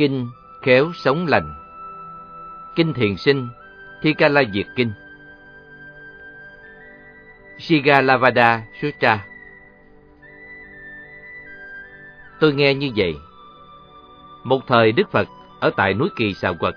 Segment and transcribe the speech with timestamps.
[0.00, 0.30] Kinh
[0.62, 1.54] Khéo Sống Lành
[2.76, 3.48] Kinh Thiền Sinh
[4.02, 4.92] Thi Ca La Diệt Kinh
[7.58, 9.26] Sigalavada Sutra
[12.40, 13.16] Tôi nghe như vậy.
[14.44, 15.28] Một thời Đức Phật
[15.60, 16.74] ở tại núi Kỳ Sào Quật,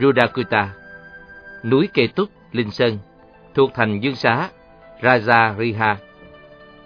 [0.00, 0.70] Rudakuta,
[1.62, 2.98] núi Kê Túc, Linh Sơn,
[3.54, 4.48] thuộc thành Dương Xá,
[5.00, 5.96] Raja Riha,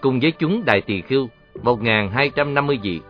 [0.00, 1.28] cùng với chúng Đại Tỳ Khưu
[1.62, 3.00] 1.250 vị.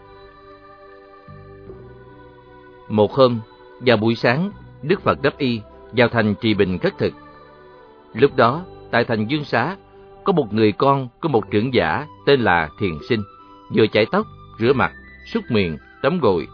[2.88, 3.40] Một hôm,
[3.80, 4.50] vào buổi sáng,
[4.82, 5.60] Đức Phật đắp y
[5.92, 7.12] vào thành Trì Bình khất thực.
[8.14, 9.76] Lúc đó, tại thành Dương Xá,
[10.24, 13.22] có một người con của một trưởng giả tên là Thiền Sinh,
[13.74, 14.26] vừa chải tóc,
[14.58, 14.92] rửa mặt,
[15.26, 16.48] súc miệng, tắm gội,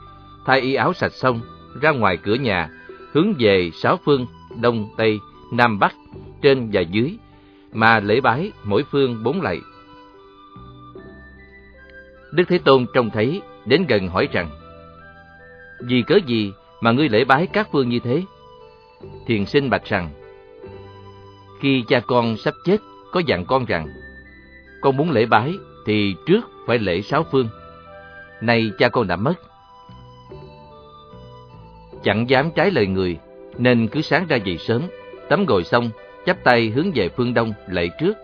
[0.46, 1.40] thay y áo sạch xong,
[1.80, 2.68] ra ngoài cửa nhà,
[3.12, 4.26] hướng về sáu phương,
[4.60, 5.18] đông, tây,
[5.52, 5.94] nam, bắc,
[6.42, 7.18] trên và dưới,
[7.72, 9.60] mà lễ bái mỗi phương bốn lạy.
[12.32, 14.50] Đức Thế Tôn trông thấy, đến gần hỏi rằng,
[15.88, 18.22] vì cớ gì mà ngươi lễ bái các phương như thế?
[19.26, 20.10] Thiền sinh bạch rằng,
[21.60, 22.76] Khi cha con sắp chết,
[23.12, 23.88] có dặn con rằng,
[24.80, 25.52] Con muốn lễ bái
[25.86, 27.48] thì trước phải lễ sáu phương.
[28.40, 29.34] Nay cha con đã mất.
[32.02, 33.18] Chẳng dám trái lời người,
[33.58, 34.82] nên cứ sáng ra dậy sớm,
[35.28, 35.90] tắm gội xong,
[36.26, 38.16] chắp tay hướng về phương đông lễ trước,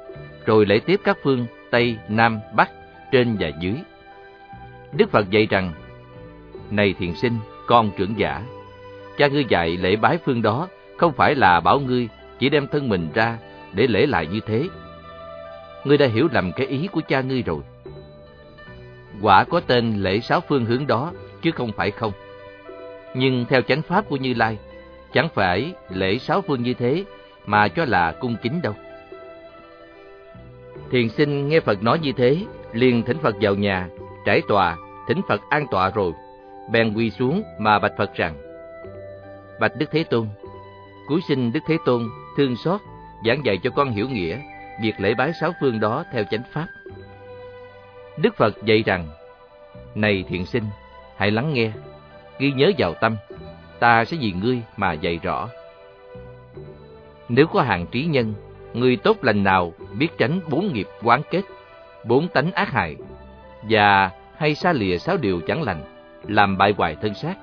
[0.46, 2.70] rồi lễ tiếp các phương Tây, Nam, Bắc,
[3.12, 3.74] trên và dưới.
[4.92, 5.72] Đức Phật dạy rằng,
[6.70, 7.38] Này thiền sinh,
[7.70, 8.42] con trưởng giả,
[9.16, 12.88] cha ngươi dạy lễ bái phương đó không phải là bảo ngươi chỉ đem thân
[12.88, 13.38] mình ra
[13.72, 14.68] để lễ lại như thế.
[15.84, 17.60] Ngươi đã hiểu lầm cái ý của cha ngươi rồi.
[19.22, 21.12] Quả có tên lễ sáu phương hướng đó,
[21.42, 22.12] chứ không phải không.
[23.14, 24.58] Nhưng theo chánh pháp của Như Lai,
[25.12, 27.04] chẳng phải lễ sáu phương như thế
[27.46, 28.74] mà cho là cung kính đâu.
[30.90, 32.36] Thiền sinh nghe Phật nói như thế,
[32.72, 33.88] liền thỉnh Phật vào nhà,
[34.26, 34.76] trải tòa,
[35.08, 36.12] thỉnh Phật an tọa rồi,
[36.70, 38.34] bèn quỳ xuống mà bạch Phật rằng:
[39.60, 40.28] Bạch Đức Thế Tôn,
[41.08, 42.02] cúi xin Đức Thế Tôn
[42.36, 42.80] thương xót
[43.26, 44.38] giảng dạy cho con hiểu nghĩa
[44.82, 46.66] việc lễ bái sáu phương đó theo chánh pháp.
[48.16, 49.08] Đức Phật dạy rằng,
[49.94, 50.64] Này thiện sinh,
[51.16, 51.70] hãy lắng nghe,
[52.38, 53.16] ghi nhớ vào tâm,
[53.78, 55.48] ta sẽ vì ngươi mà dạy rõ.
[57.28, 58.34] Nếu có hàng trí nhân,
[58.74, 61.42] người tốt lành nào biết tránh bốn nghiệp quán kết,
[62.04, 62.96] bốn tánh ác hại,
[63.62, 65.89] và hay xa lìa sáu điều chẳng lành,
[66.28, 67.34] làm bại hoại thân xác.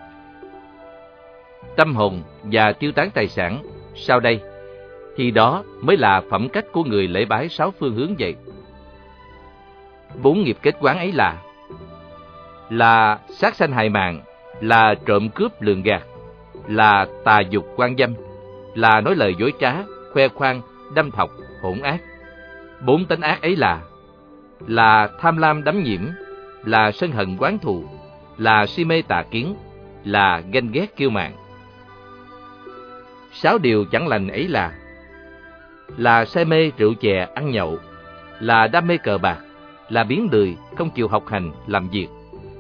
[1.75, 3.63] Tâm hồn và tiêu tán tài sản,
[3.95, 4.41] sau đây,
[5.15, 8.35] thì đó mới là phẩm cách của người lễ bái sáu phương hướng vậy.
[10.21, 11.41] Bốn nghiệp kết quán ấy là
[12.69, 14.21] là sát sanh hại mạng,
[14.61, 16.03] là trộm cướp lường gạt,
[16.67, 18.13] là tà dục quan dâm,
[18.75, 19.73] là nói lời dối trá,
[20.13, 20.61] khoe khoang,
[20.95, 21.29] đâm thọc,
[21.61, 22.01] hỗn ác.
[22.85, 23.81] Bốn tánh ác ấy là
[24.67, 26.01] là tham lam đắm nhiễm,
[26.65, 27.83] là sân hận quán thù,
[28.37, 29.55] là si mê tà kiến,
[30.03, 31.31] là ganh ghét kiêu mạn.
[33.31, 34.73] Sáu điều chẳng lành ấy là
[35.97, 37.77] là say mê rượu chè ăn nhậu,
[38.39, 39.37] là đam mê cờ bạc,
[39.89, 42.07] là biến lười, không chịu học hành, làm việc,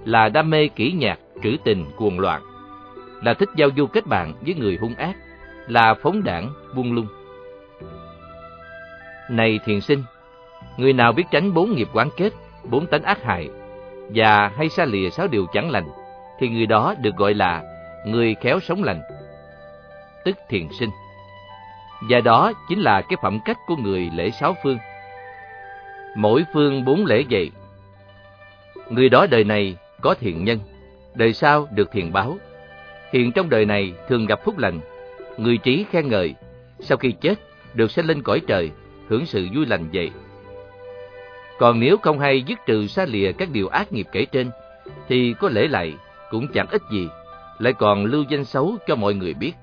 [0.05, 2.41] là đam mê kỹ nhạc, trữ tình, cuồng loạn,
[3.23, 5.15] là thích giao du kết bạn với người hung ác,
[5.67, 7.07] là phóng đảng, buông lung.
[9.29, 10.03] Này thiền sinh,
[10.77, 12.33] người nào biết tránh bốn nghiệp quán kết,
[12.63, 13.49] bốn tánh ác hại,
[14.09, 15.89] và hay xa lìa sáu điều chẳng lành,
[16.39, 17.63] thì người đó được gọi là
[18.05, 19.01] người khéo sống lành,
[20.25, 20.89] tức thiền sinh.
[22.09, 24.77] Và đó chính là cái phẩm cách của người lễ sáu phương.
[26.15, 27.51] Mỗi phương bốn lễ vậy.
[28.89, 30.59] Người đó đời này có thiện nhân,
[31.13, 32.37] đời sau được thiện báo.
[33.13, 34.79] Hiện trong đời này thường gặp phúc lành,
[35.37, 36.35] người trí khen ngợi,
[36.79, 37.35] sau khi chết
[37.73, 38.71] được sẽ lên cõi trời,
[39.07, 40.11] hưởng sự vui lành vậy.
[41.59, 44.51] Còn nếu không hay dứt trừ xa lìa các điều ác nghiệp kể trên,
[45.07, 45.93] thì có lễ lại
[46.29, 47.07] cũng chẳng ích gì,
[47.59, 49.53] lại còn lưu danh xấu cho mọi người biết.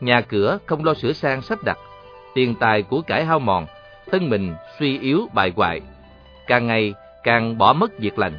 [0.00, 1.78] Nhà cửa không lo sửa sang sắp đặt,
[2.34, 3.66] tiền tài của cải hao mòn,
[4.10, 5.80] thân mình suy yếu bại hoại,
[6.46, 8.38] càng ngày càng bỏ mất việc lành.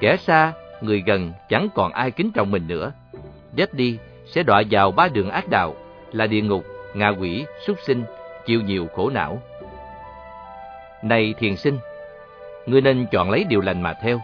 [0.00, 2.92] Kẻ xa, người gần chẳng còn ai kính trọng mình nữa.
[3.56, 5.74] Chết đi sẽ đọa vào ba đường ác đạo
[6.12, 6.64] là địa ngục,
[6.94, 8.04] ngạ quỷ, súc sinh,
[8.46, 9.42] chịu nhiều khổ não.
[11.02, 11.78] Này thiền sinh,
[12.66, 14.20] ngươi nên chọn lấy điều lành mà theo,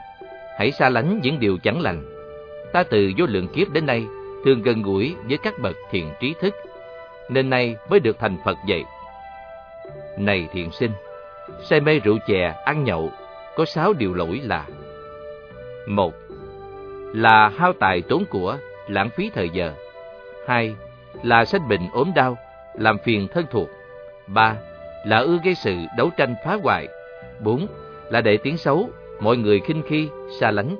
[0.58, 2.04] hãy xa lánh những điều chẳng lành.
[2.72, 4.06] Ta từ vô lượng kiếp đến nay
[4.44, 6.54] thường gần gũi với các bậc thiện trí thức,
[7.28, 8.84] nên nay mới được thành Phật vậy.
[10.18, 10.90] Này thiện sinh,
[11.62, 13.10] say mê rượu chè, ăn nhậu,
[13.56, 14.66] có sáu điều lỗi là
[15.86, 16.14] một
[17.14, 19.72] Là hao tài tốn của, lãng phí thời giờ.
[20.46, 20.76] hai
[21.22, 22.38] Là sanh bệnh ốm đau,
[22.74, 23.68] làm phiền thân thuộc.
[24.26, 24.56] ba
[25.04, 26.88] Là ưa gây sự đấu tranh phá hoại.
[27.40, 27.66] bốn
[28.10, 30.08] là để tiếng xấu, mọi người khinh khi,
[30.40, 30.76] xa lánh.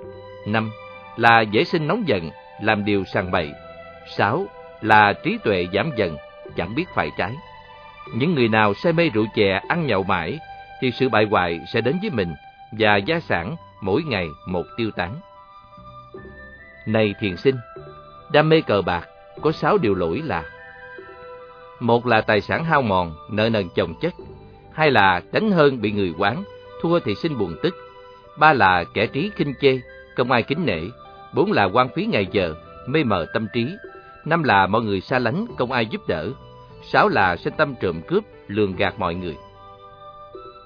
[0.47, 0.71] năm
[1.17, 2.31] Là dễ sinh nóng giận,
[2.63, 3.53] làm điều sàng bậy.
[4.17, 4.47] Sáu
[4.81, 6.17] là trí tuệ giảm dần,
[6.57, 7.33] chẳng biết phải trái.
[8.15, 10.39] Những người nào say mê rượu chè ăn nhậu mãi
[10.81, 12.35] thì sự bại hoại sẽ đến với mình
[12.73, 15.15] và gia sản mỗi ngày một tiêu tán.
[16.87, 17.57] Này thiền sinh,
[18.33, 19.09] đam mê cờ bạc
[19.43, 20.45] có sáu điều lỗi là
[21.81, 24.15] Một là tài sản hao mòn, nợ nần chồng chất.
[24.73, 26.45] Hai là tránh hơn bị người quán,
[26.81, 27.75] thua thì sinh buồn tức.
[28.37, 29.81] Ba là kẻ trí khinh chê,
[30.17, 30.81] không ai kính nể.
[31.35, 32.55] Bốn là quan phí ngày giờ,
[32.87, 33.77] mê mờ tâm trí.
[34.25, 36.31] Năm là mọi người xa lánh, không ai giúp đỡ.
[36.83, 39.37] Sáu là sinh tâm trộm cướp, lường gạt mọi người.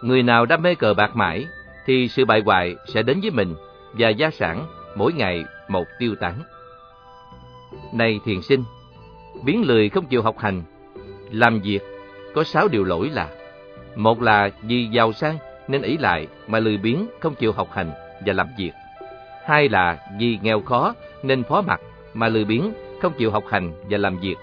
[0.02, 1.46] Người nào đam mê cờ bạc mãi,
[1.86, 3.54] thì sự bại hoại sẽ đến với mình
[3.92, 4.66] và gia sản
[4.96, 6.34] mỗi ngày một tiêu tán.
[7.92, 8.64] Này thiền sinh,
[9.44, 10.62] biến lười không chịu học hành,
[11.30, 11.80] làm việc
[12.34, 13.28] có sáu điều lỗi là
[13.96, 15.38] Một là vì giàu sang
[15.70, 17.90] nên ỷ lại mà lười biếng không chịu học hành
[18.26, 18.72] và làm việc.
[19.46, 21.80] Hai là vì nghèo khó nên phó mặc
[22.14, 22.72] mà lười biếng
[23.02, 24.36] không chịu học hành và làm việc.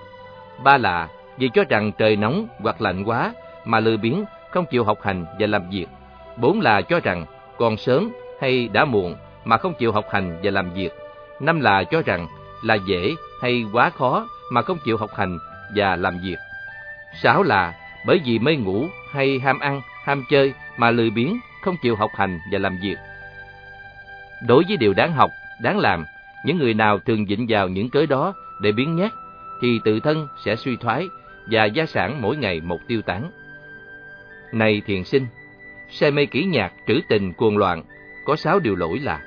[0.64, 1.08] Ba là
[1.38, 3.34] vì cho rằng trời nóng hoặc lạnh quá
[3.66, 5.88] mà lười biếng không chịu học hành và làm việc.
[6.38, 7.26] Bốn là cho rằng
[7.58, 9.16] còn sớm hay đã muộn
[9.46, 10.90] mà không chịu học hành và làm việc.
[11.40, 12.28] Năm là cho rằng
[12.64, 15.38] là dễ hay quá khó mà không chịu học hành
[15.76, 16.38] và làm việc.
[17.22, 17.74] Sáu là
[18.06, 22.12] bởi vì mê ngủ hay ham ăn, ham chơi mà lười biếng, không chịu học
[22.16, 22.96] hành và làm việc.
[24.48, 25.32] Đối với điều đáng học,
[25.62, 26.06] đáng làm,
[26.46, 29.12] những người nào thường dịnh vào những cớ đó để biến nhát,
[29.62, 31.08] thì tự thân sẽ suy thoái
[31.52, 33.32] và gia sản mỗi ngày một tiêu tán.
[34.54, 35.28] Này thiền sinh,
[35.90, 37.84] say mê kỹ nhạc, trữ tình, cuồng loạn,
[38.26, 39.22] có sáu điều lỗi là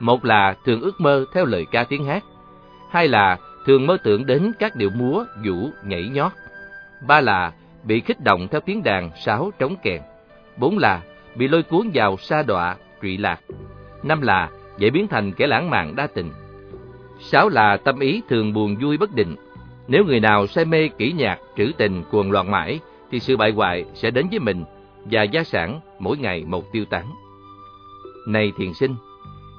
[0.00, 2.24] Một là thường ước mơ theo lời ca tiếng hát,
[2.90, 3.36] hai là
[3.66, 6.32] thường mơ tưởng đến các điệu múa, vũ, nhảy nhót,
[7.00, 7.52] ba là
[7.84, 10.02] bị kích động theo tiếng đàn, sáo, trống kèn,
[10.56, 11.02] bốn là
[11.34, 13.40] bị lôi cuốn vào sa đọa, trụy lạc,
[14.02, 16.30] năm là dễ biến thành kẻ lãng mạn đa tình,
[17.20, 19.36] sáu là tâm ý thường buồn vui bất định.
[19.88, 22.80] Nếu người nào say mê kỹ nhạc, trữ tình, cuồng loạn mãi,
[23.10, 24.64] thì sự bại hoại sẽ đến với mình
[25.04, 27.06] và gia sản mỗi ngày một tiêu tán.
[28.28, 28.96] Này thiền sinh,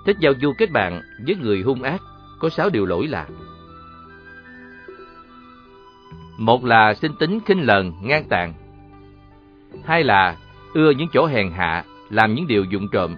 [0.05, 2.01] thích giao du kết bạn với người hung ác
[2.39, 3.27] có sáu điều lỗi là
[6.37, 8.53] một là sinh tính khinh lờn, ngang tàn.
[9.85, 10.37] Hai là
[10.73, 13.15] ưa những chỗ hèn hạ, làm những điều dụng trộm.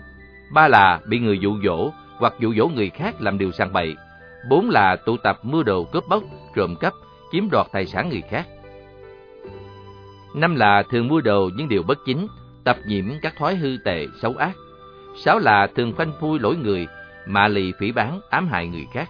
[0.54, 3.96] Ba là bị người dụ dỗ hoặc dụ dỗ người khác làm điều sang bậy.
[4.50, 6.24] Bốn là tụ tập mưa đồ cướp bóc,
[6.56, 6.94] trộm cắp,
[7.32, 8.48] chiếm đoạt tài sản người khác.
[10.36, 12.28] Năm là thường mua đồ những điều bất chính,
[12.64, 14.52] tập nhiễm các thói hư tệ, xấu ác.
[15.18, 16.88] Sáu là thường phanh phui lỗi người,
[17.28, 19.10] mà lì phỉ bán, ám hại người khác.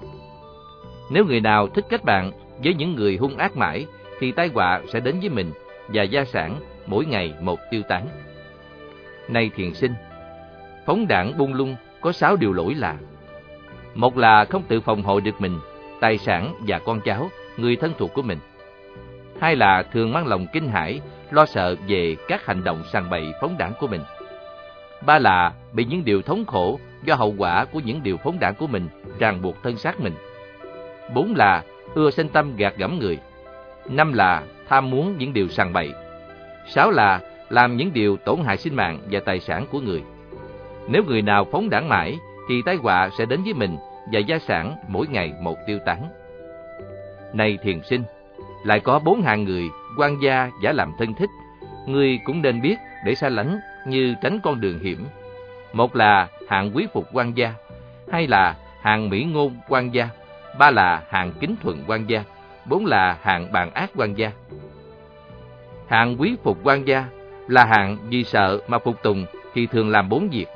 [1.11, 2.31] Nếu người nào thích kết bạn
[2.63, 3.85] với những người hung ác mãi,
[4.19, 5.51] thì tai họa sẽ đến với mình
[5.87, 8.07] và gia sản mỗi ngày một tiêu tán.
[9.27, 9.93] Này thiền sinh,
[10.85, 12.95] phóng đảng buông lung có sáu điều lỗi là
[13.95, 15.59] Một là không tự phòng hộ được mình,
[16.01, 18.39] tài sản và con cháu, người thân thuộc của mình.
[19.39, 21.01] Hai là thường mang lòng kinh hãi,
[21.31, 24.01] lo sợ về các hành động sàng bậy phóng đảng của mình.
[25.05, 28.55] Ba là bị những điều thống khổ do hậu quả của những điều phóng đảng
[28.55, 28.87] của mình
[29.19, 30.13] ràng buộc thân xác mình.
[31.13, 31.63] Bốn là
[31.95, 33.19] ưa sinh tâm gạt gẫm người.
[33.89, 35.93] Năm là tham muốn những điều sằng bậy.
[36.67, 40.03] Sáu là làm những điều tổn hại sinh mạng và tài sản của người.
[40.87, 42.17] Nếu người nào phóng đảng mãi,
[42.49, 43.77] thì tai họa sẽ đến với mình
[44.11, 46.09] và gia sản mỗi ngày một tiêu tán.
[47.33, 48.03] Này thiền sinh,
[48.65, 49.63] lại có bốn hàng người
[49.97, 51.29] quan gia giả làm thân thích,
[51.87, 52.75] người cũng nên biết
[53.05, 55.05] để xa lánh như tránh con đường hiểm.
[55.73, 57.53] Một là hạng quý phục quan gia,
[58.11, 60.09] hai là hàng mỹ ngôn quan gia,
[60.59, 62.23] ba là hàng kính thuận quan gia,
[62.65, 64.31] bốn là hạng bàn ác quan gia.
[65.87, 67.05] Hạng quý phục quan gia
[67.47, 70.47] là hạng vì sợ mà phục tùng thì thường làm bốn việc.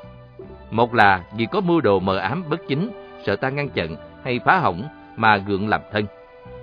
[0.70, 2.90] Một là vì có mưu đồ mờ ám bất chính,
[3.26, 6.04] sợ ta ngăn chặn hay phá hỏng mà gượng làm thân.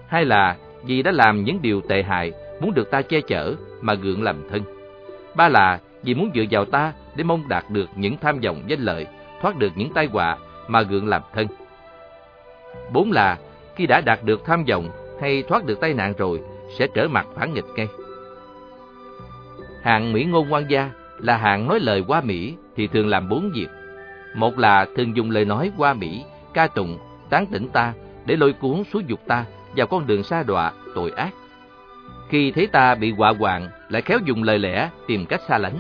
[0.08, 3.94] Hai là vì đã làm những điều tệ hại, muốn được ta che chở mà
[3.94, 4.62] gượng làm thân.
[5.36, 8.80] Ba là vì muốn dựa vào ta để mong đạt được những tham vọng danh
[8.80, 9.08] lợi,
[9.42, 10.38] thoát được những tai họa
[10.68, 11.48] mà gượng làm thân.
[12.94, 13.38] Bốn là
[13.76, 14.90] khi đã đạt được tham vọng
[15.22, 16.42] hay thoát được tai nạn rồi
[16.78, 17.88] sẽ trở mặt phản nghịch ngay.
[19.84, 23.52] Hạng mỹ ngôn quan gia là hạng nói lời qua mỹ thì thường làm bốn
[23.54, 23.68] việc.
[24.36, 26.98] Một là thường dùng lời nói qua mỹ, ca tụng,
[27.30, 27.94] tán tỉnh ta
[28.26, 29.46] để lôi cuốn xúi dục ta
[29.76, 31.30] vào con đường xa đọa, tội ác.
[32.30, 35.78] Khi thấy ta bị họa hoạn, lại khéo dùng lời lẽ tìm cách xa lánh.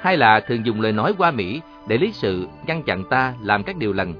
[0.00, 3.62] hai là thường dùng lời nói qua mỹ để lý sự ngăn chặn ta làm
[3.62, 4.14] các điều lành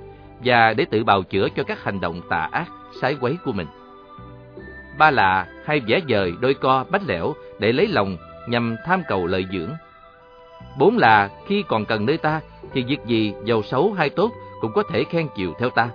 [0.45, 2.67] và để tự bào chữa cho các hành động tà ác,
[3.01, 3.67] sái quấy của mình.
[4.99, 8.17] Ba là hay vẽ dời đôi co bách lẻo để lấy lòng
[8.49, 9.71] nhằm tham cầu lợi dưỡng.
[10.79, 12.41] Bốn là khi còn cần nơi ta
[12.73, 15.91] thì việc gì giàu xấu hay tốt cũng có thể khen chiều theo ta.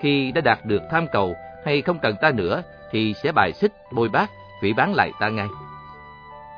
[0.00, 3.72] khi đã đạt được tham cầu hay không cần ta nữa thì sẽ bài xích,
[3.92, 4.30] bôi bác,
[4.62, 5.48] phỉ bán lại ta ngay.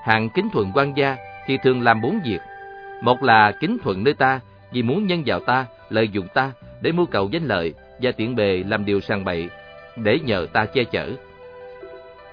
[0.04, 2.38] Hạng kính thuận quan gia thì thường làm bốn việc.
[3.02, 4.40] Một là kính thuận nơi ta
[4.72, 8.36] vì muốn nhân vào ta, lợi dụng ta để mưu cầu danh lợi và tiện
[8.36, 9.48] bề làm điều sàng bậy
[9.96, 11.10] để nhờ ta che chở.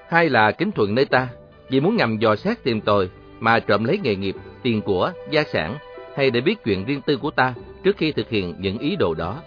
[0.08, 1.28] Hai là kính thuận nơi ta
[1.68, 3.08] vì muốn ngầm dò xét tìm tòi
[3.40, 5.76] mà trộm lấy nghề nghiệp, tiền của, gia sản
[6.16, 9.14] hay để biết chuyện riêng tư của ta trước khi thực hiện những ý đồ
[9.14, 9.42] đó.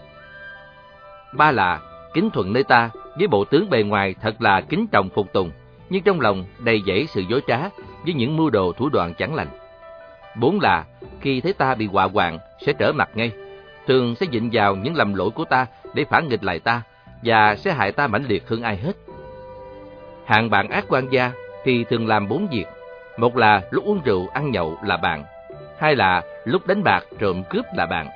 [1.36, 1.80] Ba là
[2.14, 5.50] kính thuận nơi ta với bộ tướng bề ngoài thật là kính trọng phục tùng,
[5.90, 7.58] nhưng trong lòng đầy dẫy sự dối trá
[8.04, 9.48] với những mưu đồ thủ đoạn chẳng lành.
[10.40, 10.84] Bốn là
[11.20, 13.30] khi thấy ta bị họa hoạn sẽ trở mặt ngay,
[13.86, 16.82] thường sẽ dịnh vào những lầm lỗi của ta để phản nghịch lại ta
[17.24, 18.92] và sẽ hại ta mãnh liệt hơn ai hết.
[20.26, 21.32] Hạng bạn ác quan gia
[21.64, 22.64] thì thường làm bốn việc.
[23.16, 25.24] Một là lúc uống rượu ăn nhậu là bạn.
[25.78, 28.08] Hai là lúc đánh bạc trộm cướp là bạn.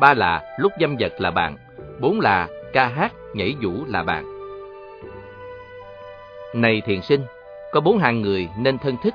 [0.00, 1.56] Ba là lúc dâm vật là bạn.
[2.00, 4.24] Bốn là ca hát nhảy vũ là bạn.
[6.54, 7.20] Này thiền sinh,
[7.72, 9.14] có bốn hạng người nên thân thích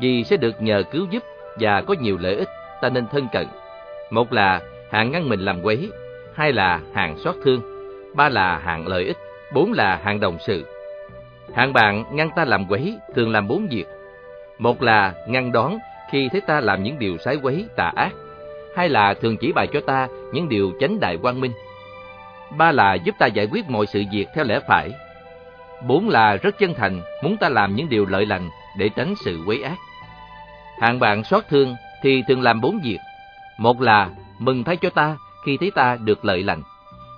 [0.00, 1.22] vì sẽ được nhờ cứu giúp
[1.60, 2.48] và có nhiều lợi ích
[2.80, 3.46] ta nên thân cận.
[4.10, 5.90] Một là hạng ngăn mình làm quấy,
[6.34, 7.62] hai là hạng xót thương,
[8.14, 9.16] ba là hạng lợi ích,
[9.52, 10.64] bốn là hạng đồng sự.
[11.54, 13.84] Hạng bạn ngăn ta làm quấy thường làm bốn việc.
[14.58, 15.78] Một là ngăn đón
[16.10, 18.12] khi thấy ta làm những điều sái quấy tà ác,
[18.76, 21.52] hai là thường chỉ bài cho ta những điều chánh đại quang minh.
[22.58, 24.90] Ba là giúp ta giải quyết mọi sự việc theo lẽ phải.
[25.86, 29.38] Bốn là rất chân thành muốn ta làm những điều lợi lành để tránh sự
[29.46, 29.76] quấy ác.
[30.80, 32.98] Hạng bạn xót thương thì thường làm bốn việc.
[33.58, 35.16] Một là mừng thấy cho ta
[35.46, 36.62] khi thấy ta được lợi lành.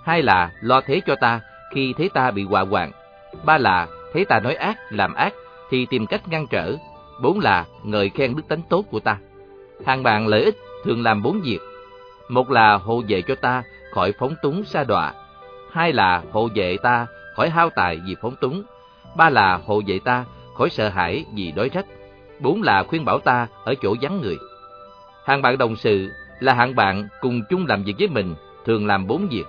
[0.05, 1.41] Hai là lo thế cho ta
[1.75, 2.91] khi thấy ta bị hòa hoạn.
[3.45, 5.35] Ba là thấy ta nói ác, làm ác
[5.71, 6.77] thì tìm cách ngăn trở.
[7.23, 9.19] Bốn là ngợi khen đức tánh tốt của ta.
[9.87, 11.59] Hàng bạn lợi ích thường làm bốn việc.
[12.29, 13.63] Một là hộ vệ cho ta
[13.95, 15.13] khỏi phóng túng sa đọa.
[15.73, 18.63] Hai là hộ vệ ta khỏi hao tài vì phóng túng.
[19.17, 20.25] Ba là hộ vệ ta
[20.59, 21.87] khỏi sợ hãi vì đói rách.
[22.41, 24.37] Bốn là khuyên bảo ta ở chỗ vắng người.
[25.25, 29.07] Hàng bạn đồng sự là hạng bạn cùng chung làm việc với mình, thường làm
[29.07, 29.45] bốn việc.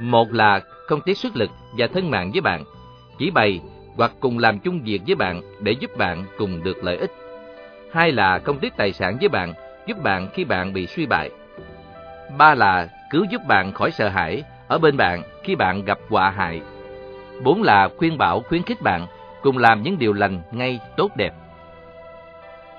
[0.00, 2.64] Một là không tiếc sức lực và thân mạng với bạn,
[3.18, 3.60] chỉ bày
[3.96, 7.12] hoặc cùng làm chung việc với bạn để giúp bạn cùng được lợi ích.
[7.92, 9.54] Hai là công tiếc tài sản với bạn,
[9.86, 11.30] giúp bạn khi bạn bị suy bại.
[12.38, 16.30] Ba là cứu giúp bạn khỏi sợ hãi, ở bên bạn khi bạn gặp họa
[16.30, 16.60] hại.
[17.42, 19.06] Bốn là khuyên bảo khuyến khích bạn
[19.42, 21.34] cùng làm những điều lành ngay tốt đẹp.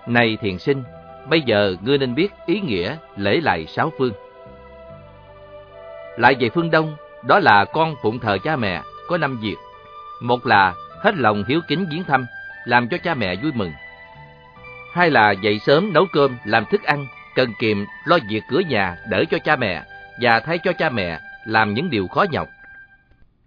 [0.07, 0.83] Này thiền sinh,
[1.29, 4.13] bây giờ ngươi nên biết ý nghĩa lễ lại sáu phương.
[6.17, 9.55] Lại về phương Đông, đó là con phụng thờ cha mẹ, có năm việc.
[10.21, 10.73] Một là
[11.03, 12.25] hết lòng hiếu kính viếng thăm,
[12.65, 13.71] làm cho cha mẹ vui mừng.
[14.93, 18.97] Hai là dậy sớm nấu cơm, làm thức ăn, cần kiệm, lo việc cửa nhà,
[19.09, 19.83] đỡ cho cha mẹ,
[20.21, 22.47] và thay cho cha mẹ làm những điều khó nhọc.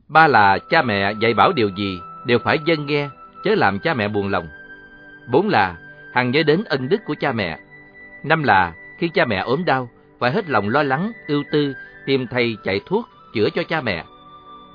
[0.09, 3.09] Ba là cha mẹ dạy bảo điều gì đều phải dân nghe,
[3.45, 4.49] chớ làm cha mẹ buồn lòng.
[5.31, 5.77] Bốn là
[6.15, 7.59] hằng nhớ đến ân đức của cha mẹ.
[8.25, 9.89] Năm là khi cha mẹ ốm đau,
[10.19, 11.75] phải hết lòng lo lắng, ưu tư,
[12.07, 14.05] tìm thầy chạy thuốc, chữa cho cha mẹ.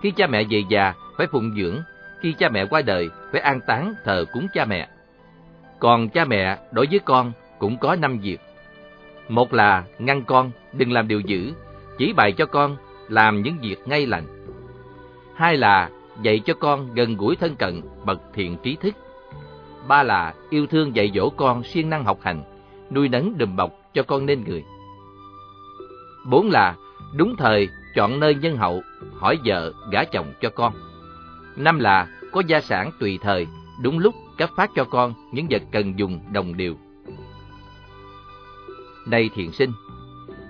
[0.03, 1.81] Khi cha mẹ về già, phải phụng dưỡng.
[2.21, 4.89] Khi cha mẹ qua đời, phải an táng thờ cúng cha mẹ.
[5.79, 8.37] Còn cha mẹ đối với con cũng có năm việc.
[9.29, 11.53] Một là ngăn con đừng làm điều dữ,
[11.97, 12.75] chỉ bày cho con
[13.09, 14.23] làm những việc ngay lành.
[15.35, 15.89] Hai là
[16.21, 18.95] dạy cho con gần gũi thân cận bậc thiện trí thức.
[19.87, 22.43] Ba là yêu thương dạy dỗ con siêng năng học hành,
[22.91, 24.63] nuôi nấng đùm bọc cho con nên người.
[26.29, 26.75] Bốn là
[27.15, 28.81] đúng thời chọn nơi nhân hậu,
[29.15, 30.73] hỏi vợ, gả chồng cho con.
[31.57, 33.47] Năm là có gia sản tùy thời,
[33.81, 36.75] đúng lúc cấp phát cho con những vật cần dùng đồng đều.
[39.05, 39.71] Này thiện sinh,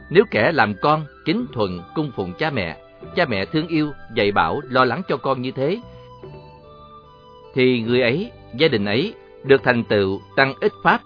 [0.10, 2.78] nếu kẻ làm con kính thuận cung phụng cha mẹ,
[3.16, 5.82] cha mẹ thương yêu, dạy bảo, lo lắng cho con như thế,
[7.58, 11.02] thì người ấy, gia đình ấy được thành tựu tăng ít pháp,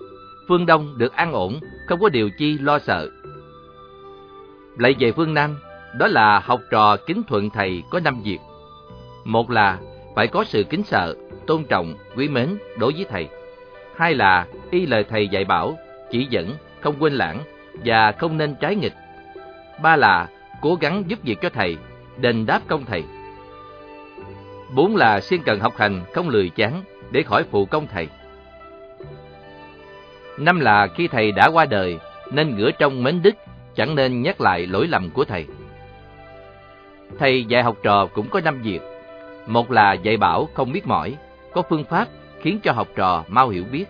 [0.48, 3.10] phương Đông được an ổn, không có điều chi lo sợ.
[4.78, 5.58] Lại về phương Nam,
[5.98, 8.40] đó là học trò kính thuận thầy có năm việc.
[9.26, 9.80] Một là
[10.16, 11.16] phải có sự kính sợ,
[11.48, 13.28] tôn trọng, quý mến đối với thầy.
[13.96, 15.78] Hai là y lời thầy dạy bảo,
[16.12, 17.40] chỉ dẫn, không quên lãng
[17.86, 18.94] và không nên trái nghịch.
[19.82, 20.28] Ba là
[20.62, 21.78] cố gắng giúp việc cho thầy,
[22.18, 23.04] đền đáp công thầy.
[24.76, 28.08] Bốn là siêng cần học hành, không lười chán để khỏi phụ công thầy.
[30.38, 32.00] Năm là khi thầy đã qua đời,
[32.32, 33.36] nên ngửa trong mến đức,
[33.76, 35.46] chẳng nên nhắc lại lỗi lầm của thầy.
[37.20, 38.82] Thầy dạy học trò cũng có năm việc.
[39.48, 41.18] Một là dạy bảo không biết mỏi,
[41.54, 42.08] có phương pháp
[42.40, 43.86] khiến cho học trò mau hiểu biết.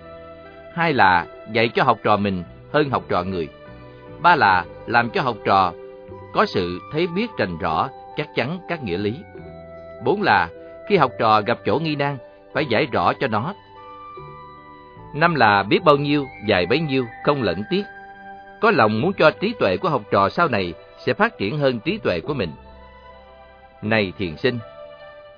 [0.74, 2.44] Hai là dạy cho học trò mình
[2.74, 3.48] hơn học trò người.
[4.22, 5.74] Ba là làm cho học trò
[6.34, 9.16] có sự thấy biết rành rõ chắc chắn các nghĩa lý.
[10.04, 10.50] Bốn là
[10.90, 12.18] khi học trò gặp chỗ nghi nan,
[12.54, 13.54] phải giải rõ cho nó.
[15.16, 17.84] Năm là biết bao nhiêu, dài bấy nhiêu, không lẫn tiếc.
[18.62, 20.74] Có lòng muốn cho trí tuệ của học trò sau này
[21.06, 22.52] sẽ phát triển hơn trí tuệ của mình.
[23.82, 24.60] Này thiền sinh,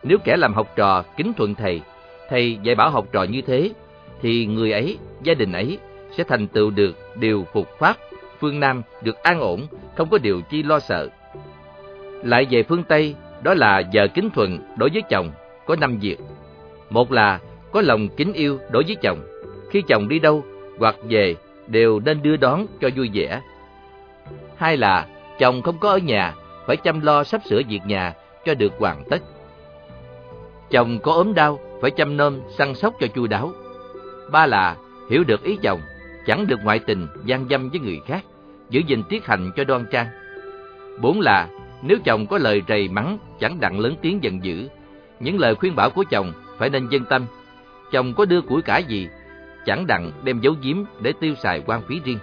[0.04, 1.82] nếu kẻ làm học trò kính thuận thầy,
[2.30, 3.70] thầy dạy bảo học trò như thế,
[4.22, 5.78] thì người ấy, gia đình ấy
[6.18, 7.98] sẽ thành tựu được điều phục pháp,
[8.40, 11.10] phương Nam được an ổn, không có điều chi lo sợ.
[12.24, 15.32] Lại về phương Tây, đó là vợ kính thuận đối với chồng,
[15.66, 16.18] có năm việc.
[16.90, 17.40] Một là
[17.72, 19.20] có lòng kính yêu đối với chồng,
[19.70, 20.44] khi chồng đi đâu
[20.80, 21.36] hoặc về
[21.68, 23.42] đều nên đưa đón cho vui vẻ.
[24.56, 25.08] Hai là
[25.40, 26.34] chồng không có ở nhà,
[26.68, 28.14] phải chăm lo sắp sửa việc nhà
[28.46, 29.22] cho được hoàn tất.
[30.74, 33.52] Chồng có ốm đau, phải chăm nom, săn sóc cho chu đáo.
[34.32, 34.76] Ba là
[35.10, 35.82] hiểu được ý chồng,
[36.26, 38.24] chẳng được ngoại tình, gian dâm với người khác,
[38.70, 40.08] giữ gìn tiết hành cho đoan trang.
[41.02, 41.48] Bốn là
[41.82, 44.68] nếu chồng có lời rầy mắng, chẳng đặng lớn tiếng giận dữ.
[45.20, 47.26] Những lời khuyên bảo của chồng phải nên dân tâm.
[47.92, 49.08] Chồng có đưa củi cải gì,
[49.66, 52.20] chẳng đặng đem giấu giếm để tiêu xài quan phí riêng.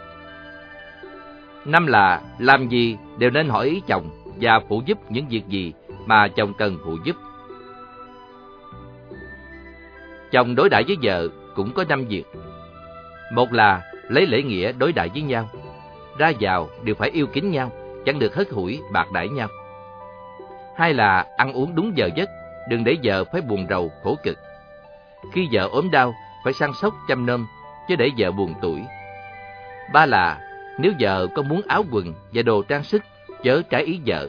[1.65, 5.73] Năm là làm gì đều nên hỏi ý chồng và phụ giúp những việc gì
[6.07, 7.17] mà chồng cần phụ giúp.
[10.33, 12.25] Chồng đối đãi với vợ cũng có năm việc.
[13.33, 15.51] Một là lấy lễ nghĩa đối đãi với nhau.
[16.19, 17.73] Ra vào đều phải yêu kính nhau,
[18.07, 19.49] chẳng được hất hủi bạc đãi nhau.
[20.77, 22.31] Hai là ăn uống đúng giờ giấc,
[22.69, 24.39] đừng để vợ phải buồn rầu, khổ cực.
[25.33, 27.47] Khi vợ ốm đau, phải săn sóc chăm nom,
[27.89, 28.81] chứ để vợ buồn tuổi.
[29.93, 30.41] Ba là
[30.79, 33.03] nếu vợ có muốn áo quần và đồ trang sức,
[33.43, 34.29] chớ trái ý vợ.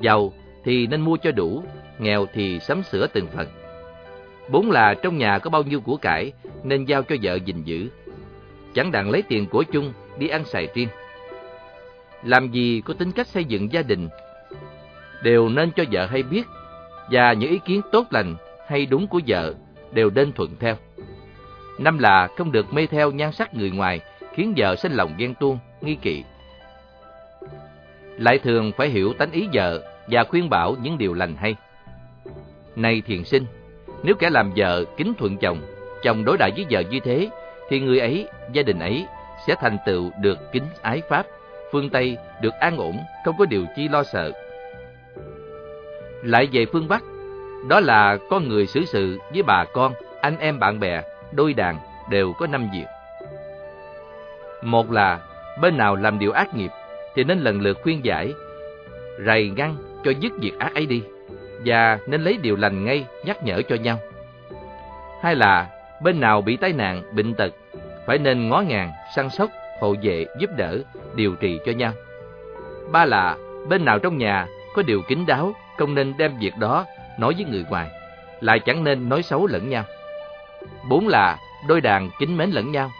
[0.00, 0.32] Giàu
[0.64, 1.62] thì nên mua cho đủ,
[1.98, 3.46] nghèo thì sắm sửa từng phần.
[4.48, 6.32] Bốn là trong nhà có bao nhiêu của cải
[6.64, 7.88] nên giao cho vợ gìn giữ.
[8.74, 10.88] Chẳng đặng lấy tiền của chung đi ăn xài riêng.
[12.24, 14.08] Làm gì có tính cách xây dựng gia đình
[15.22, 16.42] đều nên cho vợ hay biết
[17.10, 18.36] và những ý kiến tốt lành
[18.68, 19.54] hay đúng của vợ
[19.92, 20.76] đều nên thuận theo.
[21.78, 24.00] Năm là không được mê theo nhan sắc người ngoài
[24.32, 26.24] khiến vợ sinh lòng ghen tuông, nghi kỵ.
[28.18, 31.56] Lại thường phải hiểu tánh ý vợ và khuyên bảo những điều lành hay.
[32.76, 33.46] Này thiền sinh,
[34.02, 35.58] nếu kẻ làm vợ kính thuận chồng,
[36.02, 37.28] chồng đối đãi với vợ như thế,
[37.68, 39.06] thì người ấy, gia đình ấy
[39.46, 41.26] sẽ thành tựu được kính ái pháp,
[41.72, 44.32] phương Tây được an ổn, không có điều chi lo sợ.
[46.22, 47.02] Lại về phương Bắc,
[47.68, 51.78] đó là con người xử sự với bà con, anh em bạn bè, đôi đàn
[52.10, 52.86] đều có năm việc.
[54.62, 55.20] Một là
[55.60, 56.70] bên nào làm điều ác nghiệp
[57.14, 58.32] thì nên lần lượt khuyên giải,
[59.26, 61.02] rầy ngăn cho dứt việc ác ấy đi
[61.64, 63.98] và nên lấy điều lành ngay nhắc nhở cho nhau.
[65.22, 65.66] Hai là
[66.02, 67.54] bên nào bị tai nạn, bệnh tật,
[68.06, 70.78] phải nên ngó ngàng, săn sóc, hộ vệ, giúp đỡ,
[71.14, 71.92] điều trị cho nhau.
[72.92, 73.36] Ba là
[73.68, 76.86] bên nào trong nhà có điều kín đáo, không nên đem việc đó
[77.18, 77.90] nói với người ngoài,
[78.40, 79.84] lại chẳng nên nói xấu lẫn nhau.
[80.88, 82.90] Bốn là đôi đàn kính mến lẫn nhau,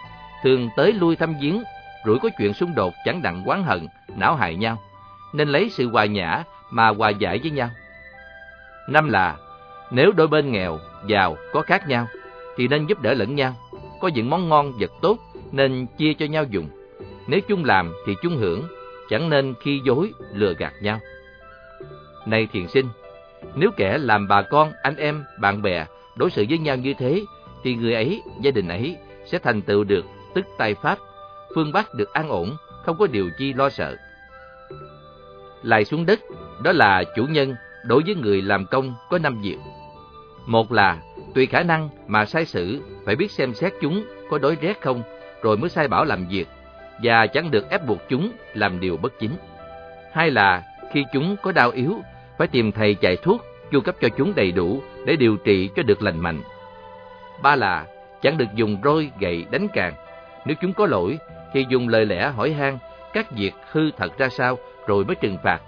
[0.45, 1.63] thường tới lui thăm viếng,
[2.07, 4.79] rủi có chuyện xung đột chẳng đặng oán hận, não hại nhau,
[5.33, 7.69] nên lấy sự hòa nhã mà hòa giải với nhau.
[8.89, 9.37] Năm là,
[9.91, 12.07] nếu đôi bên nghèo, giàu có khác nhau,
[12.57, 13.55] thì nên giúp đỡ lẫn nhau.
[14.01, 15.19] Có những món ngon, vật tốt
[15.53, 16.69] nên chia cho nhau dùng.
[17.27, 18.63] Nếu chung làm thì chung hưởng,
[19.09, 21.01] chẳng nên khi dối, lừa gạt nhau.
[22.27, 22.87] Này thiền sinh,
[23.55, 27.25] nếu kẻ làm bà con, anh em, bạn bè đối xử với nhau như thế,
[27.65, 30.99] thì người ấy, gia đình ấy sẽ thành tựu được tức tài pháp,
[31.55, 33.97] phương Bắc được an ổn, không có điều chi lo sợ.
[35.63, 36.21] Lại xuống đất,
[36.63, 39.59] đó là chủ nhân đối với người làm công có năm việc.
[40.47, 40.97] Một là,
[41.35, 45.03] tùy khả năng mà sai sử phải biết xem xét chúng có đối rét không,
[45.43, 46.49] rồi mới sai bảo làm việc,
[47.03, 49.37] và chẳng được ép buộc chúng làm điều bất chính.
[50.13, 52.01] Hai là, khi chúng có đau yếu,
[52.39, 55.83] phải tìm thầy chạy thuốc, chu cấp cho chúng đầy đủ để điều trị cho
[55.83, 56.43] được lành mạnh.
[57.43, 57.87] Ba là,
[58.23, 59.95] chẳng được dùng roi, gậy, đánh càng.
[60.45, 61.19] Nếu chúng có lỗi
[61.53, 62.79] thì dùng lời lẽ hỏi han,
[63.13, 65.61] các việc hư thật ra sao, rồi mới trừng phạt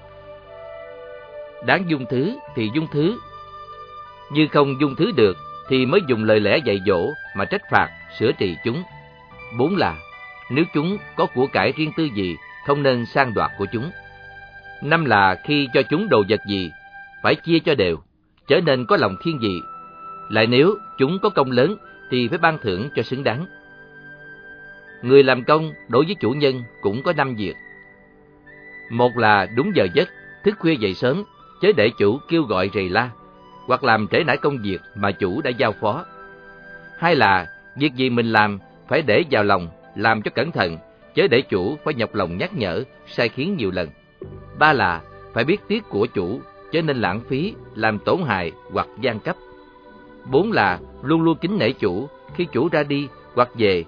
[1.67, 3.19] đáng dung thứ thì dung thứ.
[4.33, 5.37] Như không dung thứ được
[5.69, 8.83] thì mới dùng lời lẽ dạy dỗ mà trách phạt, sửa trị chúng.
[9.59, 9.97] Bốn là,
[10.51, 13.91] nếu chúng có của cải riêng tư gì, không nên sang đoạt của chúng.
[14.83, 16.71] Năm là khi cho chúng đồ vật gì,
[17.23, 17.99] phải chia cho đều,
[18.49, 19.61] trở nên có lòng thiên vị.
[20.31, 21.77] Lại nếu chúng có công lớn
[22.11, 23.47] thì phải ban thưởng cho xứng đáng.
[25.03, 27.55] Người làm công đối với chủ nhân cũng có năm việc.
[28.91, 30.09] Một là đúng giờ giấc,
[30.45, 31.25] thức khuya dậy sớm,
[31.61, 33.11] chớ để chủ kêu gọi rầy la,
[33.67, 36.05] hoặc làm trễ nải công việc mà chủ đã giao phó.
[36.99, 40.79] Hai là, việc gì mình làm phải để vào lòng, làm cho cẩn thận,
[41.15, 43.89] chớ để chủ phải nhọc lòng nhắc nhở, sai khiến nhiều lần.
[44.59, 45.01] Ba là,
[45.33, 46.41] phải biết tiếc của chủ,
[46.73, 49.37] chớ nên lãng phí, làm tổn hại hoặc gian cấp.
[50.31, 53.85] Bốn là luôn luôn kính nể chủ, khi chủ ra đi hoặc về,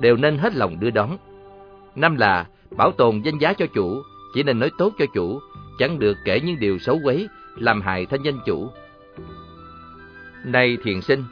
[0.00, 1.16] đều nên hết lòng đưa đón.
[1.94, 2.46] Năm là
[2.76, 4.02] bảo tồn danh giá cho chủ,
[4.34, 5.40] chỉ nên nói tốt cho chủ,
[5.82, 8.70] chẳng được kể những điều xấu quấy, làm hại thanh danh chủ.
[10.44, 11.24] Này thiền sinh,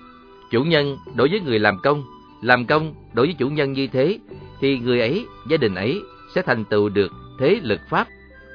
[0.51, 2.05] chủ nhân đối với người làm công,
[2.43, 4.19] làm công đối với chủ nhân như thế,
[4.61, 6.03] thì người ấy, gia đình ấy
[6.35, 8.09] sẽ thành tựu được thế lực pháp,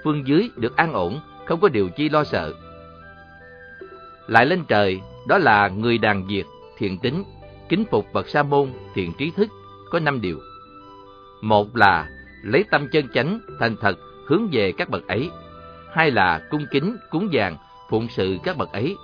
[0.03, 2.53] phương dưới được an ổn, không có điều chi lo sợ.
[4.27, 6.45] Lại lên trời, đó là người đàn diệt,
[6.77, 7.23] thiện tính,
[7.69, 9.49] kính phục bậc sa môn, thiện trí thức,
[9.91, 10.39] có năm điều.
[11.41, 12.09] Một là
[12.43, 13.95] lấy tâm chân chánh, thành thật,
[14.27, 15.29] hướng về các bậc ấy.
[15.95, 17.57] Hai là cung kính, cúng dường,
[17.89, 18.95] phụng sự các bậc ấy.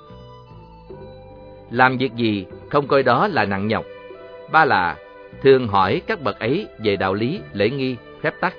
[1.70, 3.86] Làm việc gì, không coi đó là nặng nhọc.
[4.52, 4.96] Ba là
[5.42, 8.54] thường hỏi các bậc ấy về đạo lý, lễ nghi, phép tắc.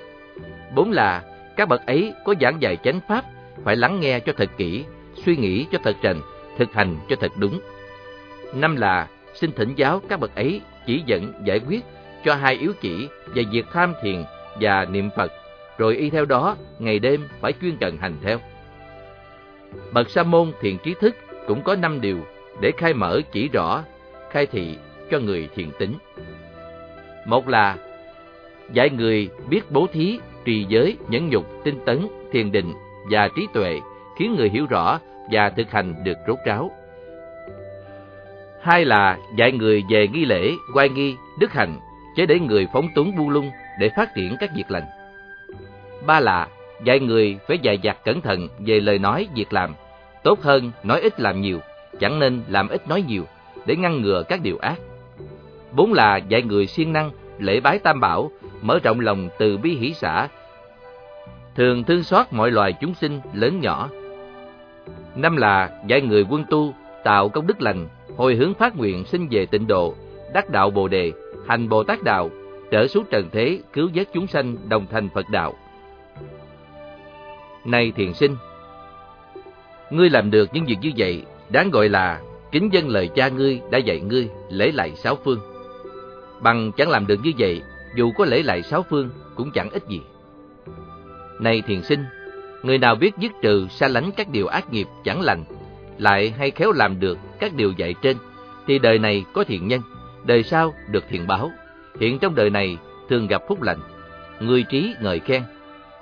[0.75, 1.23] Bốn là
[1.55, 3.25] các bậc ấy có giảng dạy chánh pháp,
[3.63, 4.85] phải lắng nghe cho thật kỹ,
[5.25, 6.21] suy nghĩ cho thật trần,
[6.57, 7.59] thực hành cho thật đúng.
[8.53, 11.83] Năm là xin thỉnh giáo các bậc ấy chỉ dẫn giải quyết
[12.25, 14.23] cho hai yếu chỉ về việc tham thiền
[14.61, 15.31] và niệm Phật,
[15.77, 18.39] rồi y theo đó ngày đêm phải chuyên cần hành theo.
[19.93, 21.15] Bậc sa môn thiền trí thức
[21.47, 22.17] cũng có năm điều
[22.61, 23.83] để khai mở chỉ rõ,
[24.31, 24.77] khai thị
[25.11, 25.93] cho người thiền tính.
[27.25, 27.77] Một là
[28.71, 32.73] dạy người biết bố thí, trì giới, nhẫn nhục, tinh tấn, thiền định
[33.11, 33.79] và trí tuệ,
[34.17, 34.99] khiến người hiểu rõ
[35.31, 36.71] và thực hành được rốt ráo.
[38.61, 41.79] Hai là dạy người về nghi lễ, quay nghi, đức hạnh,
[42.15, 45.02] chế để người phóng túng bu lung để phát triển các việc lành.
[46.05, 46.47] Ba là
[46.83, 49.73] dạy người phải dạy dặt cẩn thận về lời nói, việc làm,
[50.23, 51.59] tốt hơn nói ít làm nhiều,
[51.99, 53.25] chẳng nên làm ít nói nhiều,
[53.65, 54.79] để ngăn ngừa các điều ác.
[55.71, 59.75] Bốn là dạy người siêng năng, lễ bái tam bảo, mở rộng lòng từ bi
[59.75, 60.27] hỷ xã,
[61.55, 63.89] thường thương xót mọi loài chúng sinh lớn nhỏ.
[65.15, 67.87] Năm là dạy người quân tu, tạo công đức lành,
[68.17, 69.95] hồi hướng phát nguyện sinh về tịnh độ,
[70.33, 71.11] đắc đạo Bồ đề,
[71.47, 72.29] hành Bồ Tát đạo,
[72.71, 75.53] trở xuống trần thế cứu vớt chúng sanh đồng thành Phật đạo.
[77.65, 78.35] Này thiền sinh,
[79.89, 82.21] ngươi làm được những việc như vậy, đáng gọi là
[82.51, 85.39] kính dân lời cha ngươi đã dạy ngươi lễ lại sáu phương.
[86.41, 87.61] Bằng chẳng làm được như vậy,
[87.95, 90.01] dù có lễ lại sáu phương cũng chẳng ích gì.
[91.39, 92.05] Này thiền sinh,
[92.63, 95.43] người nào biết dứt trừ xa lánh các điều ác nghiệp chẳng lành,
[95.97, 98.17] lại hay khéo làm được các điều dạy trên,
[98.67, 99.81] thì đời này có thiện nhân,
[100.25, 101.51] đời sau được thiện báo.
[101.99, 102.77] Hiện trong đời này
[103.09, 103.79] thường gặp phúc lành,
[104.39, 105.43] người trí ngợi khen.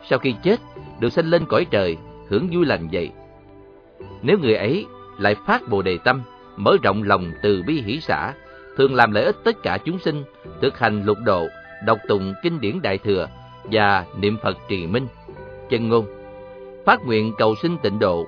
[0.10, 0.60] Sau khi chết,
[1.00, 1.98] được sanh lên cõi trời,
[2.30, 3.12] hưởng vui lành vậy.
[4.22, 4.86] Nếu người ấy
[5.20, 6.22] lại phát bồ đề tâm,
[6.56, 8.34] mở rộng lòng từ bi hỷ xã,
[8.78, 10.24] thường làm lợi ích tất cả chúng sinh,
[10.62, 11.48] thực hành lục độ,
[11.86, 13.28] đọc tụng kinh điển đại thừa
[13.64, 15.08] và niệm Phật trì minh,
[15.70, 16.06] chân ngôn.
[16.86, 18.28] Phát nguyện cầu sinh tịnh độ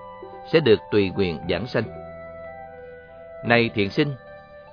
[0.51, 1.83] sẽ được tùy quyền giảng sanh.
[3.45, 4.13] Này thiện sinh,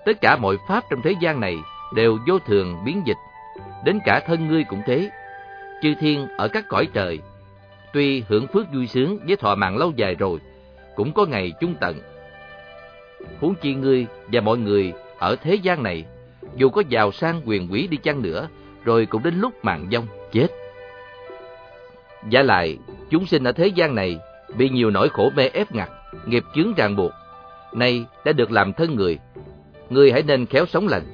[0.05, 1.57] tất cả mọi pháp trong thế gian này
[1.95, 3.17] đều vô thường biến dịch,
[3.85, 5.11] đến cả thân ngươi cũng thế.
[5.83, 7.19] Chư thiên ở các cõi trời,
[7.93, 10.38] tuy hưởng phước vui sướng với thọ mạng lâu dài rồi,
[10.97, 11.97] cũng có ngày chung tận.
[13.40, 16.05] Huống chi ngươi và mọi người ở thế gian này,
[16.57, 18.49] dù có giàu sang quyền quý đi chăng nữa,
[18.85, 20.47] rồi cũng đến lúc mạng vong chết.
[22.29, 22.79] Giả lại,
[23.11, 24.19] chúng sinh ở thế gian này
[24.57, 25.90] bị nhiều nỗi khổ mê ép ngặt,
[26.27, 27.12] nghiệp chướng ràng buộc,
[27.73, 29.19] nay đã được làm thân người.
[29.90, 31.05] Người hãy nên khéo sống lành.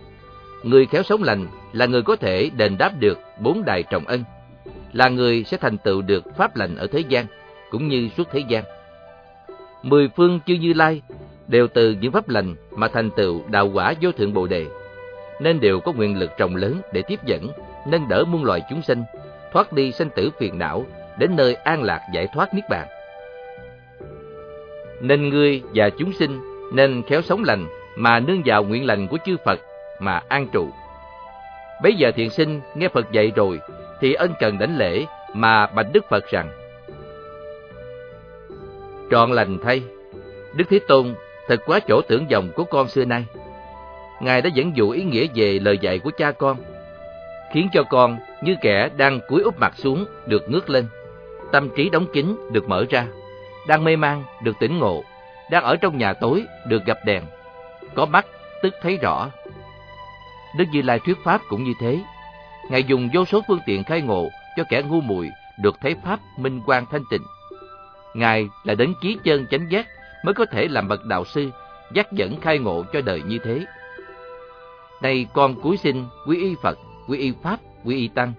[0.62, 4.24] Người khéo sống lành là người có thể đền đáp được bốn đài trọng ân,
[4.96, 7.26] là người sẽ thành tựu được pháp lành ở thế gian,
[7.70, 8.64] cũng như suốt thế gian.
[9.82, 11.02] Mười phương chư Như Lai
[11.48, 14.66] đều từ những pháp lành mà thành tựu đạo quả vô thượng Bồ đề,
[15.40, 17.48] nên đều có nguyện lực rộng lớn để tiếp dẫn,
[17.86, 19.04] nâng đỡ muôn loài chúng sinh,
[19.52, 20.86] thoát đi sanh tử phiền não,
[21.18, 22.86] đến nơi an lạc giải thoát niết bàn.
[25.00, 26.40] Nên ngươi và chúng sinh
[26.72, 29.60] nên khéo sống lành mà nương vào nguyện lành của chư Phật
[30.00, 30.68] mà an trụ.
[31.82, 33.60] Bây giờ thiện sinh nghe Phật dạy rồi
[34.00, 36.48] thì ân cần đánh lễ mà bạch Đức Phật rằng
[39.10, 39.82] Trọn lành thay,
[40.54, 41.14] Đức Thế Tôn
[41.48, 43.26] thật quá chỗ tưởng dòng của con xưa nay.
[44.20, 46.56] Ngài đã dẫn dụ ý nghĩa về lời dạy của cha con,
[47.52, 50.86] khiến cho con như kẻ đang cúi úp mặt xuống được ngước lên,
[51.52, 53.06] tâm trí đóng kín được mở ra,
[53.68, 55.04] đang mê man được tỉnh ngộ,
[55.50, 57.22] đang ở trong nhà tối được gặp đèn,
[57.94, 58.26] có mắt
[58.62, 59.30] tức thấy rõ.
[60.58, 61.98] Đức Như Lai thuyết pháp cũng như thế.
[62.70, 66.20] Ngài dùng vô số phương tiện khai ngộ cho kẻ ngu muội được thấy pháp
[66.38, 67.22] minh quang thanh tịnh.
[68.14, 69.86] Ngài là đến trí chân chánh giác
[70.24, 71.50] mới có thể làm bậc đạo sư,
[71.92, 73.64] dắt dẫn khai ngộ cho đời như thế.
[75.02, 78.32] Nay con cúi xin quy y Phật, quy y Pháp, quy y Tăng,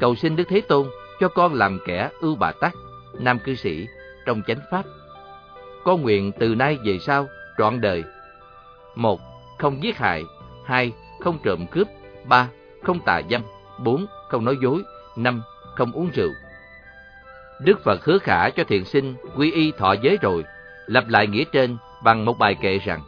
[0.00, 0.86] cầu xin Đức Thế Tôn
[1.20, 2.74] cho con làm kẻ ưu bà tắc,
[3.18, 3.86] nam cư sĩ
[4.26, 4.82] trong chánh Pháp.
[5.84, 7.26] Con nguyện từ nay về sau,
[7.58, 8.04] trọn đời.
[8.94, 9.20] một
[9.58, 10.22] Không giết hại.
[10.66, 11.88] hai Không trộm cướp.
[12.24, 12.48] ba
[12.82, 13.42] Không tà dâm
[13.78, 14.82] bốn Không nói dối.
[15.16, 15.42] năm
[15.74, 16.30] Không uống rượu.
[17.60, 20.44] Đức Phật hứa khả cho thiện sinh quy y thọ giới rồi,
[20.86, 23.00] lập lại nghĩa trên bằng một bài kệ rằng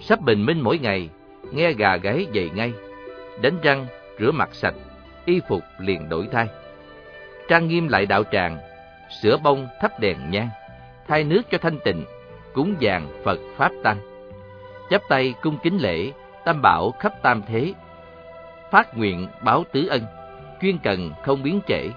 [0.00, 1.10] Sắp bình minh mỗi ngày,
[1.52, 2.72] nghe gà gáy dậy ngay,
[3.42, 3.86] đánh răng,
[4.18, 4.74] rửa mặt sạch,
[5.24, 6.48] y phục liền đổi thay.
[7.48, 8.58] Trang nghiêm lại đạo tràng,
[9.22, 10.48] sửa bông thắp đèn nhang,
[11.08, 12.04] thay nước cho thanh tịnh,
[12.52, 13.98] cúng dường Phật Pháp Tăng.
[14.90, 16.12] Chắp tay cung kính lễ,
[16.44, 17.74] tam bảo khắp tam thế,
[18.70, 20.02] phát nguyện báo tứ ân,
[20.62, 21.90] chuyên cần không biến trễ.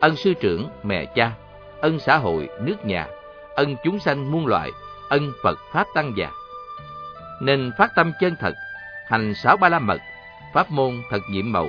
[0.00, 1.32] Ân sư trưởng, mẹ cha,
[1.80, 3.06] ân xã hội, nước nhà,
[3.54, 4.70] ân chúng sanh muôn loại,
[5.08, 6.30] ân Phật Pháp Tăng già.
[7.40, 8.54] Nên phát tâm chân thật,
[9.08, 10.00] hành sáu ba la mật,
[10.54, 11.68] pháp môn thật nhiệm màu,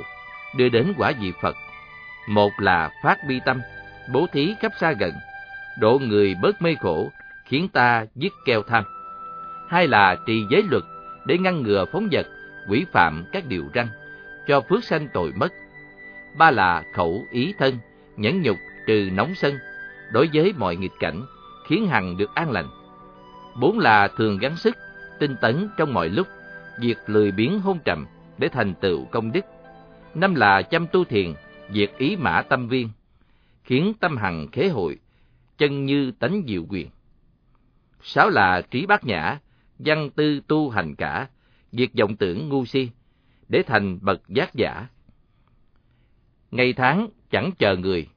[0.58, 1.56] đưa đến quả vị Phật.
[2.30, 3.62] Một là phát bi tâm,
[4.14, 5.14] bố thí khắp xa gần,
[5.80, 7.12] độ người bớt mê khổ,
[7.46, 8.84] khiến ta dứt keo tham.
[9.70, 10.84] Hai là trì giới luật
[11.26, 12.28] để ngăn ngừa phóng vật,
[12.70, 13.88] quỷ phạm các điều răn,
[14.48, 15.54] cho phước sanh tội mất.
[16.38, 17.78] Ba là khẩu ý thân,
[18.18, 19.58] nhẫn nhục trừ nóng sân,
[20.12, 21.26] đối với mọi nghịch cảnh,
[21.68, 22.68] khiến hằng được an lành.
[23.60, 24.78] Bốn là thường gắng sức,
[25.20, 26.28] tinh tấn trong mọi lúc,
[26.80, 28.06] việc lười biếng hôn trầm
[28.38, 29.46] để thành tựu công đức.
[30.16, 31.34] Năm là chăm tu thiền,
[31.74, 32.90] diệt ý mã tâm viên,
[33.64, 35.00] khiến tâm hằng khế hội,
[35.58, 36.90] chân như tánh diệu quyền.
[38.02, 39.40] Sáu là trí bát nhã,
[39.80, 41.28] văn tư tu hành cả,
[41.72, 42.90] diệt vọng tưởng ngu si,
[43.50, 44.88] để thành bậc giác giả.
[46.52, 48.08] Ngày tháng chẳng chờ người,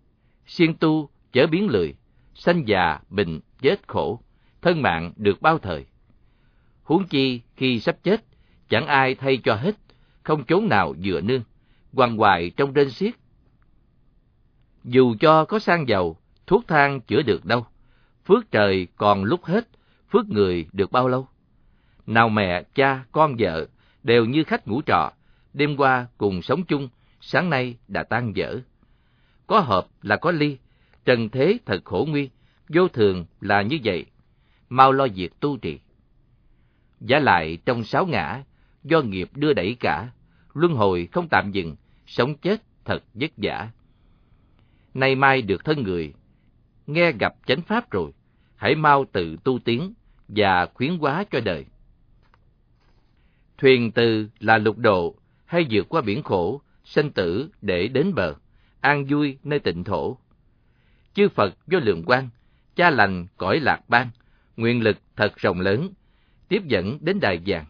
[0.47, 1.95] siêng tu chớ biến lười,
[2.35, 4.21] sanh già bệnh chết khổ,
[4.63, 5.87] thân mạng được bao thời.
[6.83, 8.25] Huống chi khi sắp chết,
[8.69, 9.77] chẳng ai thay cho hết,
[10.23, 11.43] không chốn nào dựa nương,
[11.95, 13.15] quằn hoài trong rên xiết.
[14.85, 17.67] Dù cho có sang giàu, thuốc thang chữa được đâu,
[18.25, 19.69] phước trời còn lúc hết,
[20.11, 21.29] phước người được bao lâu.
[22.07, 23.67] Nào mẹ, cha, con vợ
[24.03, 25.13] đều như khách ngủ trọ,
[25.59, 26.89] đêm qua cùng sống chung,
[27.21, 28.61] sáng nay đã tan dở.
[29.47, 30.59] Có hợp là có ly,
[31.05, 32.31] trần thế thật khổ nguy,
[32.69, 34.07] vô thường là như vậy,
[34.69, 35.79] mau lo việc tu trì.
[37.01, 38.43] Giả lại trong sáu ngã,
[38.85, 40.11] do nghiệp đưa đẩy cả,
[40.55, 43.71] luân hồi không tạm dừng, sống chết thật vất vả.
[44.95, 46.15] Nay mai được thân người,
[46.87, 48.13] nghe gặp chánh pháp rồi,
[48.57, 49.95] hãy mau tự tu tiến
[50.29, 51.65] và khuyến hóa cho đời.
[53.59, 55.15] Thuyền từ là lục độ,
[55.49, 58.35] hay vượt qua biển khổ, sinh tử để đến bờ,
[58.81, 60.19] an vui nơi tịnh thổ.
[61.15, 62.29] Chư Phật do lượng quan,
[62.77, 64.11] cha lành cõi lạc ban,
[64.57, 65.91] nguyện lực thật rộng lớn,
[66.49, 67.65] tiếp dẫn đến đài vàng.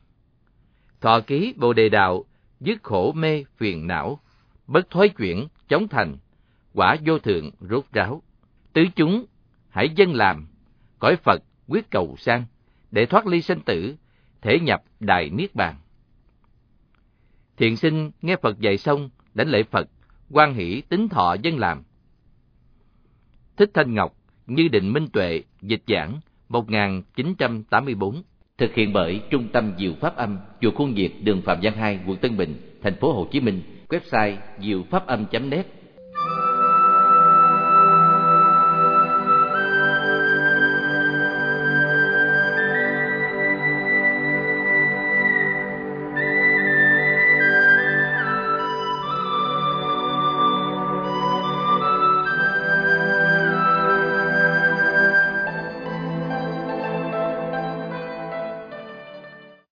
[1.01, 2.25] Thọ ký Bồ Đề Đạo,
[2.61, 4.21] dứt khổ mê phiền não,
[4.67, 6.17] bất thối chuyển, chống thành,
[6.75, 8.23] quả vô thượng rốt ráo.
[8.73, 9.25] Tứ chúng,
[9.69, 10.47] hãy dân làm,
[10.99, 12.45] cõi Phật quyết cầu sang,
[12.91, 13.97] để thoát ly sinh tử,
[14.43, 15.75] thể nhập đại niết bàn.
[17.59, 19.89] Thiện sinh nghe Phật dạy xong, đánh lễ Phật,
[20.31, 21.83] quan hỷ tính thọ dân làm.
[23.57, 24.17] Thích Thanh Ngọc,
[24.47, 28.23] Như Định Minh Tuệ, dịch giảng 1984
[28.59, 32.01] Thực hiện bởi Trung tâm Diệu Pháp Âm, chùa Khuôn Việt, đường Phạm Văn Hai,
[32.07, 35.67] quận Tân Bình, thành phố Hồ Chí Minh, website diệu pháp âm.net